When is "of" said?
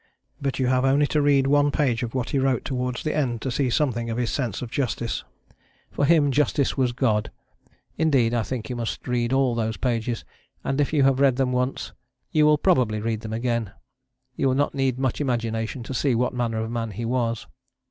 2.01-2.15, 4.09-4.17, 4.63-4.71, 16.61-16.71